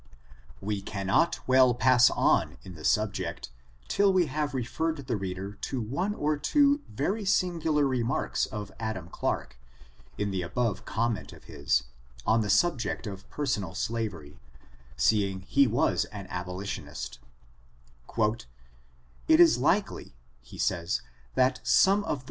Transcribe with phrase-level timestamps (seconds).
[0.61, 3.51] We cannot well pass on in the subject
[3.87, 8.71] till we have referred the reader to one or two very singular re marks of
[8.79, 9.59] Adam Clarke,
[10.17, 11.83] in the above comment of his,
[12.25, 14.39] on the subject of personal slavery,
[14.97, 17.19] seeing he was an abolitionist:
[18.17, 18.47] "It
[19.39, 21.01] is likely (he savs)
[21.35, 22.19] that some of the FORTUNES, OF THE NEGRO RACE.